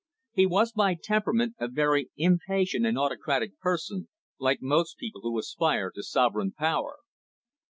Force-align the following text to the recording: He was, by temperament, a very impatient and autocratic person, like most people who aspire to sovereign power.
He 0.33 0.47
was, 0.47 0.71
by 0.71 0.95
temperament, 0.95 1.53
a 1.59 1.67
very 1.67 2.09
impatient 2.17 2.87
and 2.87 2.97
autocratic 2.97 3.59
person, 3.59 4.07
like 4.39 4.57
most 4.59 4.97
people 4.97 5.21
who 5.21 5.37
aspire 5.37 5.91
to 5.91 6.01
sovereign 6.01 6.53
power. 6.53 6.95